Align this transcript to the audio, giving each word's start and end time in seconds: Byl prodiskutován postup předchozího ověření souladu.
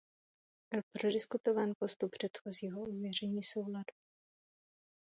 Byl 0.71 0.81
prodiskutován 0.91 1.73
postup 1.79 2.11
předchozího 2.11 2.81
ověření 2.81 3.43
souladu. 3.43 3.93